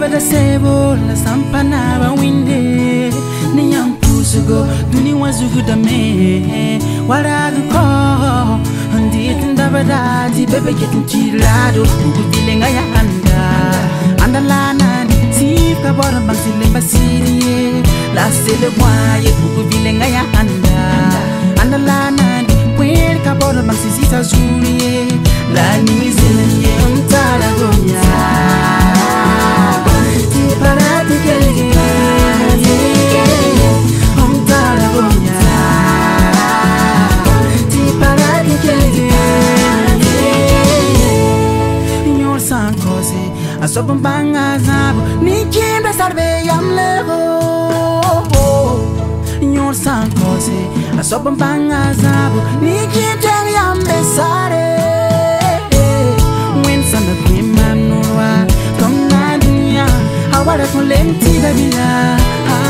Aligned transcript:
bada 0.00 0.18
sebo 0.18 0.96
la 1.06 1.14
sampa 1.14 1.60
na 1.62 1.98
ba 2.00 2.08
winde 2.16 3.12
ni 3.54 3.64
yang 3.72 3.92
pusugo 4.00 4.64
duni 4.90 5.12
wazugu 5.12 5.60
da 5.68 5.76
me 5.76 6.06
wala 7.10 7.40
ko 7.70 7.84
ndi 9.04 9.20
tinda 9.40 9.66
bada 9.74 10.00
di 10.34 10.42
bebe 10.50 10.72
ke 10.78 10.86
tinti 10.92 11.36
lado 11.42 11.84
ku 11.84 12.06
dilenga 12.32 12.68
ya 12.76 12.84
anda 13.00 13.42
anda 14.24 14.40
lana 14.50 14.90
ni 15.10 15.16
tif 15.36 15.76
ka 15.84 15.90
bora 15.98 16.20
ba 16.26 16.34
sile 16.42 16.66
ba 16.74 16.80
sirie 16.90 17.68
la 18.16 18.24
sele 18.42 18.68
moye 18.80 19.30
ku 19.54 19.60
dilenga 19.70 20.06
ya 20.16 20.22
anda 20.40 20.80
anda 21.62 21.78
lana 21.88 22.26
ni 22.48 22.54
kwel 22.76 23.16
ka 23.26 23.32
bora 23.40 23.60
ba 23.68 23.74
sisi 23.82 24.04
ta 24.12 24.20
zuri 24.24 25.12
la 25.54 25.66
ni 25.84 26.09
sopa 43.74 43.94
mpanga 44.00 44.46
zabo 44.66 45.00
nikhimbe 45.24 45.90
sarve 45.98 46.28
yamlevo 46.48 47.18
nyor 49.52 49.74
sankose 49.84 50.58
asopa 51.00 51.30
mpanga 51.36 51.80
zabo 52.02 52.38
nikhimteng 52.64 53.48
yambesare 53.56 54.66
wensanda 56.64 57.12
kwimanurwa 57.22 58.30
konga 58.80 59.26
dunya 59.40 59.86
awara 60.36 60.66
kulentida 60.72 61.50
bila 61.56 61.90
ah. 62.54 62.69